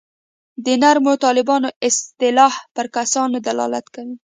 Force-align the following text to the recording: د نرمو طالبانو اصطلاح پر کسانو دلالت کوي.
د 0.65 0.67
نرمو 0.81 1.13
طالبانو 1.25 1.69
اصطلاح 1.87 2.53
پر 2.75 2.85
کسانو 2.95 3.35
دلالت 3.47 3.85
کوي. 3.95 4.15